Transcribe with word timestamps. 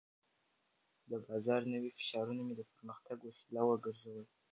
د 1.09 1.11
بازار 1.27 1.61
نوي 1.73 1.91
فشارونه 1.97 2.41
مې 2.47 2.53
د 2.57 2.61
پرمختګ 2.73 3.17
وسیله 3.23 3.61
وګرځول. 3.65 4.25